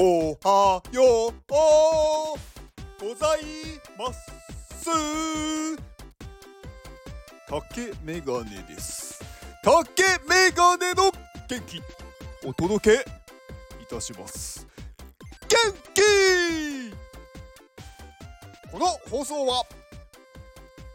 [0.00, 1.32] おはよう。
[3.04, 3.40] ござい
[3.98, 4.30] ます。
[7.48, 9.20] 竹メガネです。
[9.64, 11.10] 竹メガネの
[11.48, 11.82] 元気。
[12.46, 13.04] お届け
[13.82, 14.68] いたします。
[15.48, 15.58] 元
[15.92, 16.00] 気。
[18.70, 19.64] この放送は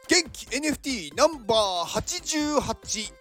[0.07, 3.13] 元気 NFT ナンバー88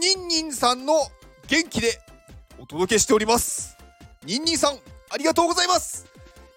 [0.00, 0.94] ニンニンさんの
[1.46, 2.00] 元気で
[2.60, 3.67] お届けしております。
[4.28, 4.78] ニンニンさん
[5.08, 6.06] ありがとうございます。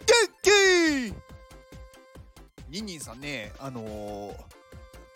[0.05, 1.13] 元気
[2.69, 4.35] ニンニンさんねあのー、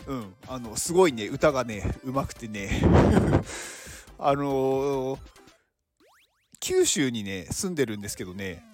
[0.06, 2.80] うんあのすごいね歌がねうまくてね。
[4.18, 5.18] あのー、
[6.58, 8.64] 九州にね住んでるんですけどね。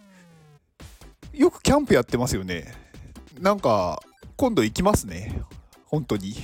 [1.33, 2.72] よくキャンプやってますよね。
[3.41, 4.00] なんか
[4.36, 5.42] 今度行きますね。
[5.86, 6.36] 本当に。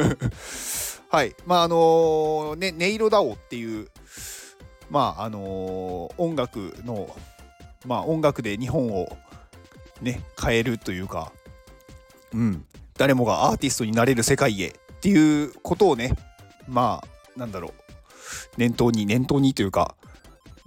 [1.10, 1.36] はい。
[1.44, 3.90] まああのー、ね音色だおっていう
[4.90, 7.14] まああの、音楽の
[7.86, 9.16] まあ音楽で日本を
[10.02, 11.32] ね変えるというか
[12.32, 12.64] うん
[12.96, 16.16] 誰もがアーティストになれる世界へっていうことをね
[16.66, 17.02] ま
[17.36, 17.72] あなんだろう
[18.56, 19.94] 念頭に念頭にというか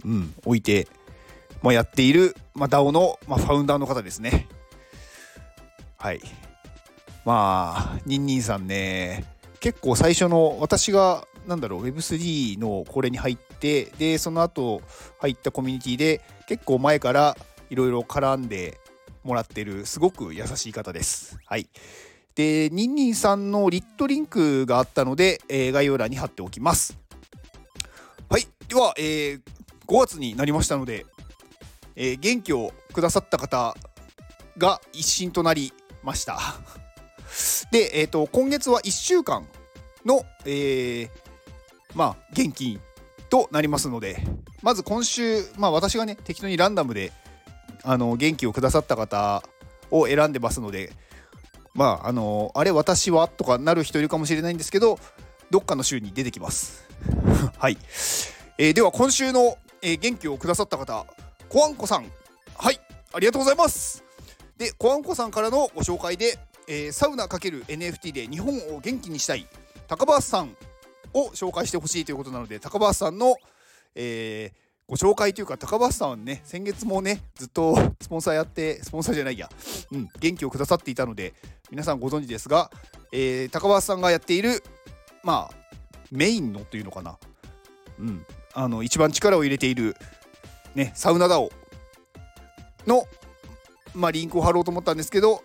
[0.06, 0.88] うん置いて、
[1.62, 4.48] まあ、やっている、まあ、DAO の、まあ、ファウンダーの方ですね。
[5.98, 6.22] はい。
[7.24, 9.26] まあニンニンさんね
[9.60, 14.82] 結構最初の私がなんだろう Web3 のこれに入っててでその後
[15.20, 17.38] 入ったコミュニティで結構前から
[17.70, 18.80] いろいろ絡んで
[19.24, 21.38] もらってるすごく優しい方です。
[21.46, 21.70] はい。
[22.36, 26.98] で、ニンニンさんのリットリンクがあったので、えー、概要欄に貼っておきます。
[28.30, 28.48] はい。
[28.68, 29.42] では、えー、
[29.86, 31.06] 5月になりましたので、
[31.96, 33.76] えー、元気をくださった方
[34.58, 35.74] が一新となり
[36.04, 36.40] ました。
[37.72, 39.48] で、えーと、今月は1週間
[40.06, 41.10] の、えー、
[41.94, 42.80] まあ、元気
[43.32, 44.22] となりますので、
[44.62, 47.14] まず今週、まあ、私がね、適当にランダムで
[47.82, 49.42] あの元気をくださった方
[49.90, 50.92] を選んでますので、
[51.74, 55.00] まあ、あのあれ、私はとかなる人いるかもしれないんですけど、
[55.50, 56.86] どっかの週に出てきます。
[57.58, 57.78] はい、
[58.58, 61.06] えー、では、今週の、えー、元気をくださった方、
[61.48, 62.12] コアンコさん、
[62.58, 62.82] はい、
[63.14, 64.04] ありがとうございます。
[64.58, 69.48] で、コアンコさんからのご紹介で、えー、サウナ ×NFT で日本を元気にしたい
[69.88, 70.56] 高橋さん
[71.14, 73.36] を紹介してほしいということなので高橋さんの、
[73.96, 79.50] えー、ご紹介というか高橋さんはね先月もねずっとスポンサーやってスポンサーじゃないや、
[79.92, 81.34] うん、元気をくださっていたので
[81.70, 82.70] 皆さんご存知ですが、
[83.12, 84.64] えー、高橋さんがやっている
[85.24, 85.62] まあ
[86.12, 87.18] メインのというのかな、
[88.00, 89.96] うん、あの一番力を入れている、
[90.76, 91.52] ね、サウナダオ
[92.86, 93.06] の、
[93.96, 95.44] まあ、リンクを貼ろうと思ったんですけど、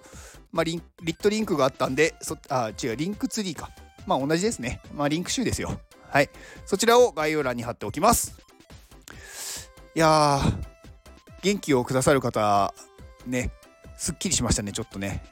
[0.52, 3.70] まあ、リンリットリンクがあったんでそあ違うリンクツリーか。
[4.06, 4.80] まあ同じですね。
[4.94, 5.78] まあリンク集ですよ。
[6.08, 6.30] はい。
[6.64, 8.38] そちらを概要欄に貼っておきます。
[9.94, 10.66] いやー、
[11.42, 12.74] 元気をくださる方、
[13.26, 13.50] ね、
[13.96, 15.24] すっきりしましたね、ちょっとね。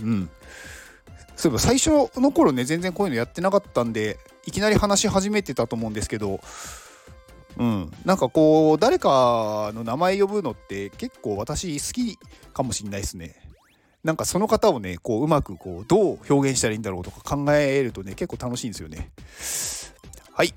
[0.00, 0.30] うん。
[1.36, 6.40] そういえば最初の頃ね、全然こういうのやってなかったんで、いきなり話し始めてたと思うんですけど、
[7.58, 12.18] うん、なんかこう誰かの名前呼ぶのって結構私好き
[12.52, 13.45] かもしんないですね。
[14.06, 19.10] なんかその方をねこううまくこうどう表現したらいいんだろうとか考えるとね結構楽しいんですよね。
[20.32, 20.54] はい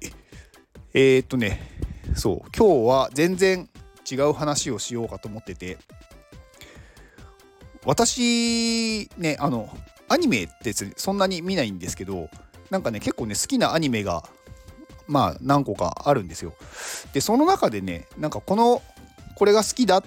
[0.93, 1.59] えー、っとね
[2.15, 3.67] そう今日は全然
[4.09, 5.79] 違う話をしようかと思ってて
[7.85, 9.67] 私ねあの
[10.09, 12.29] アニメってそんなに見ないんですけど
[12.69, 14.23] なんかね結構ね好きなアニメが
[15.07, 16.53] まあ何個かあるんですよ。
[17.13, 18.83] でその中でねなんかこの
[19.33, 20.03] これが好きだっ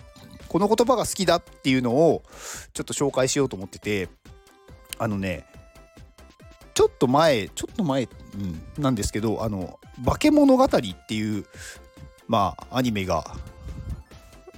[0.53, 2.23] この言葉が好きだっていうのを
[2.75, 4.11] ちょっと紹介しようと思ってて
[4.99, 5.47] あのね
[6.75, 11.47] ちょっと前ちょっと前、うん、なんですけどあの「化け物語」っていう
[12.29, 13.25] まあアニメが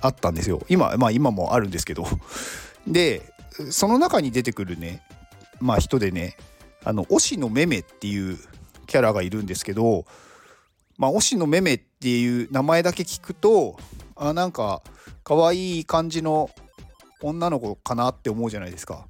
[0.01, 0.67] あったんですよ。
[0.69, 2.05] 今まあ今もあるんですけど。
[2.89, 3.33] で
[3.71, 5.01] その中に出てくるね
[5.61, 6.37] まあ人でね
[6.83, 8.39] あの押野めめっていう
[8.89, 10.07] キャラがいるんですけど
[10.99, 13.79] まあ押野めめっていう名前だけ聞くと
[14.17, 14.83] あなんか
[15.23, 16.51] 可愛い感じの
[17.23, 19.07] 女の子かなって思うじゃないですか。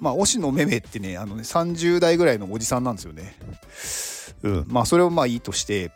[0.00, 3.36] まあ、推しのめめってね、あのね、30代ぐらいのおじさんなんですよね。
[4.42, 4.64] うん。
[4.68, 5.92] まあ、それをまあいいとして、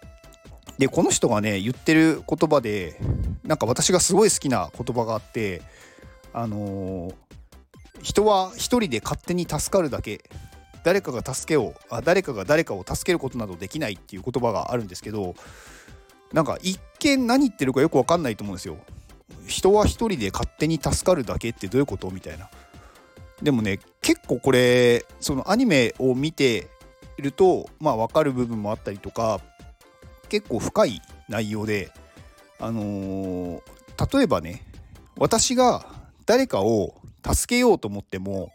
[0.78, 3.00] で、この人がね、言ってる言葉で、
[3.44, 5.62] なんか私がすごい好きな言葉があって、
[6.32, 7.14] あのー、
[8.02, 10.22] 人は一人で勝手に助かるだけ、
[10.84, 15.34] 誰かが助けをあ、誰かが誰かを助けることなどできないっていう言葉があるんですけど、
[16.32, 18.76] なんか一見何言ってるかよくわかんないと思うんですよ。
[19.46, 22.50] 人は一人で勝手に助かるだけってどういうことみたいな。
[23.42, 26.68] でもね結構これそのアニメを見て
[27.18, 29.40] るとまあ分かる部分もあったりとか
[30.28, 31.92] 結構深い内容で
[32.58, 34.64] あのー、例えばね
[35.16, 35.86] 私が
[36.26, 36.94] 誰かを
[37.24, 38.52] 助けようと思っても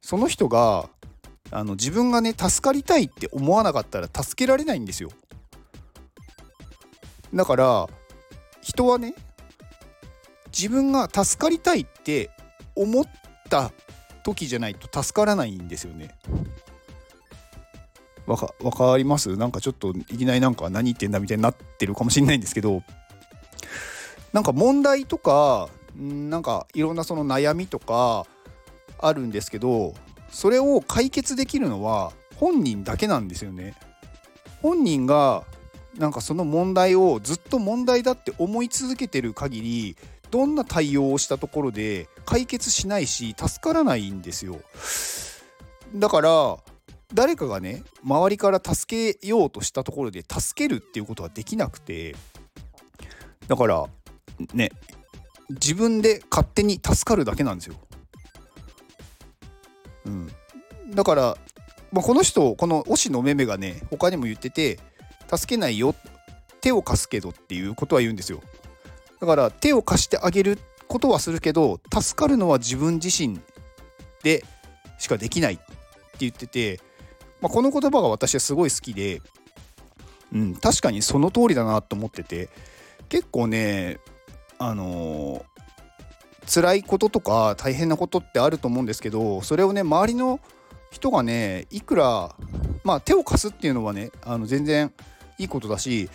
[0.00, 0.88] その人が
[1.50, 5.10] あの自分がね助かりたいって思わなかったら助けられないんですよ
[7.34, 7.88] だから
[8.60, 9.14] 人はね
[10.46, 12.30] 自分が助かりたいって
[12.74, 13.04] 思っ
[13.50, 13.72] た
[14.24, 16.14] 時じゃないと助からないんですよね
[18.26, 19.36] わかかります？
[19.36, 22.82] なんかちょっといきなりなんか何言ってんだみたいになってるかもしれないんですけど
[24.32, 28.26] なんか問題とかなんかいろんなその悩みとか
[28.98, 29.94] あるんですけど
[30.30, 33.74] それを解決できるのは本人だけなんですよね。
[34.60, 35.44] 本人が
[35.98, 39.96] なんかその問題をずっと問題だって思い続けてる限り
[40.30, 44.60] どんな対応をしたところで解決しないし助からないんですよ。
[45.94, 46.58] だから
[47.14, 52.16] 誰かがね周りから助けようとしたところで助けるっていうことはできなくて
[53.46, 53.86] だから
[54.52, 54.72] ね
[55.48, 57.76] 自分で勝手に助かるだけなんですよ。
[60.06, 60.30] うん、
[60.90, 61.36] だから、
[61.92, 64.78] まあ、この人この推しのめめがね他にも言ってて
[65.28, 65.94] 助けないよ
[66.60, 68.42] 手を貸すけどっていうことは言うんですよ。
[69.20, 70.58] だから手を貸してあげる
[70.88, 73.40] ことはするけど助かるのは自分自身
[74.22, 74.44] で
[74.98, 75.64] しかできないって
[76.20, 76.80] 言ってて
[77.40, 79.20] まあ、この言葉が私はすごい好きで、
[80.32, 82.48] うん、確かにその通りだなと思ってて
[83.08, 83.98] 結構ね
[84.58, 90.40] あのー、辛いこととか大変なことってあると思うんですけどそれをね周りの
[90.90, 92.34] 人がねいくら
[92.84, 94.92] まあ手を貸すっていうのはねあの全然
[95.38, 96.08] いいことだし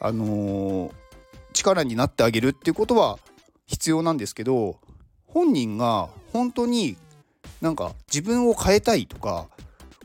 [0.00, 0.92] あのー、
[1.52, 3.18] 力になってあげるっていうことは
[3.66, 4.78] 必要なんですけど
[5.26, 6.96] 本人が本当に
[7.60, 9.48] なんか自分を変えたいとか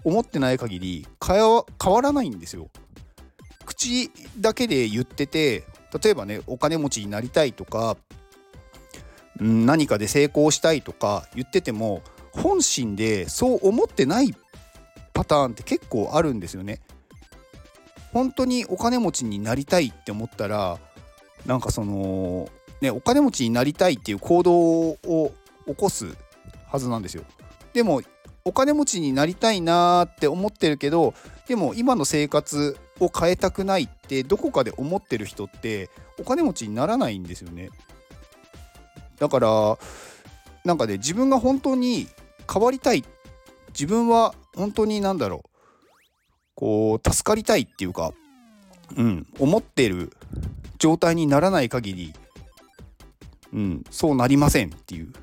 [0.03, 2.69] 思ってない限り変わらないんですよ。
[3.65, 5.63] 口だけで言ってて
[6.03, 7.97] 例えばねお金持ちになりたいとか、
[9.37, 14.35] 何かで成功したいとか言ってても本心でそう思ってない
[15.13, 16.81] パターンって結構あるんですよね。
[18.15, 20.79] 本当にお金持ちになりたいって思ったら
[21.45, 22.47] なんかその
[22.79, 25.33] ねお金持ちになりたいっていう行動を
[25.67, 26.15] 起こす
[26.65, 27.23] はずなんですよ。
[27.73, 28.01] でも
[28.45, 31.13] お金持ちになりたいなって思ってるけど
[31.49, 37.69] でも今の生活を変えたくないってどこかで思ってる人ってお金持ちにならないんですよね。
[39.19, 39.77] だから
[40.63, 42.07] なんかね自分が本当に
[42.49, 43.03] 変わりたい。
[43.73, 45.54] 自分は本当に何だろう。
[46.55, 48.13] こう助かりたいっていうか
[48.97, 50.11] うん思ってる
[50.77, 52.13] 状態にならない限り
[53.53, 55.13] うんそうなりませんっていう。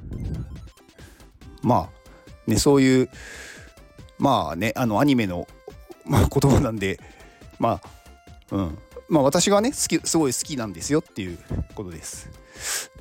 [1.62, 2.02] まあ
[2.50, 3.08] ね、そういう
[4.18, 5.46] まあねあのアニメの、
[6.04, 6.98] まあ、言葉なんで
[7.58, 7.80] ま
[8.50, 8.78] あうん
[9.08, 11.38] まあ私がね好きすごい好きなんですよっていう
[11.74, 12.30] ことです。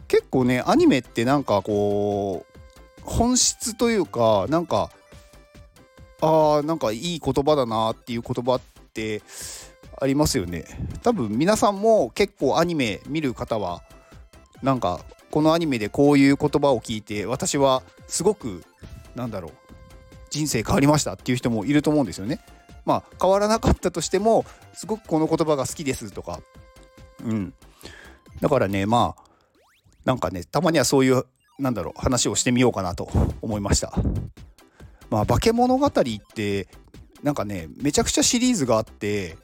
[0.07, 4.91] 結構ねアニメってなんかこう本質というかなんか
[6.21, 8.61] あーなんかいい言葉だなっていう言葉っ
[8.93, 9.21] て
[9.99, 10.65] ありますよね
[11.03, 13.81] 多分皆さんも結構アニメ見る方は
[14.61, 15.01] なんか
[15.31, 18.63] このアニメでこういう言葉を聞いて私はすごく
[19.15, 19.51] なんだろう
[20.29, 22.39] 人生変わりましたっていう人もいると思うんですよね。
[22.85, 26.39] まあ変わらなかったとしてもすごくこの言葉が好きですとか
[27.23, 27.53] うん
[28.39, 29.23] だからねまあ
[30.05, 31.25] なんかねたまにはそういう
[31.59, 33.09] なんだろう話をしてみようかなと
[33.41, 33.93] 思いました。
[35.11, 36.67] まあ化け物語って
[37.21, 39.37] なんかねめちゃくちゃシリーズがあって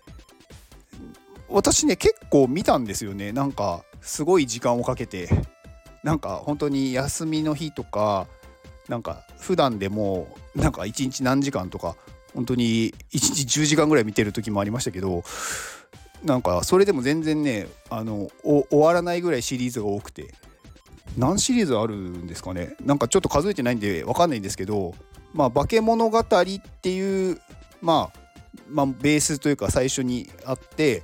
[1.50, 3.32] 私ね結構見たんですよね。
[3.32, 5.30] なんかすごい時間をかけて。
[6.04, 8.28] なんか本当に休みの日とか
[8.88, 11.98] なんか普段でもなんか1日何時間とか
[12.34, 15.24] 本当に1日10時間ぐらい見てる時もありましたけど
[16.24, 20.34] なんかそれでも全然ねあの終わらないぐらいシリーズが多くて。
[21.18, 22.76] 何シリーズあるんですかね。
[22.86, 24.94] なんかちょっと数えてないんで分かんないんですけど
[25.38, 26.24] まあ化け物語っ
[26.82, 27.40] ていう
[27.80, 28.20] まあ
[28.68, 31.04] まあベースというか最初にあって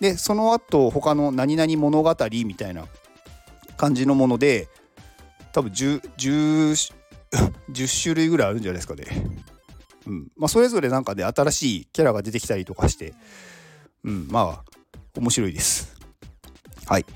[0.00, 2.86] でその後他の何々物語みたいな
[3.76, 4.68] 感じのもので
[5.52, 6.94] 多分 10, 10
[7.70, 9.04] 10種類ぐらいあるんじゃないですかね。
[10.06, 13.14] うんまあ、それぞれなんかで、ね、新しいキャラが出てきたりとかして、
[14.02, 14.64] うん、まあ
[15.16, 15.94] 面白いです。
[16.86, 17.06] はい。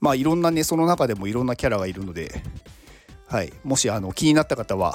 [0.00, 2.42] まあいろんなねその中でもいろんなキャラがいるので、
[3.28, 4.94] はい、もしあの気になった方は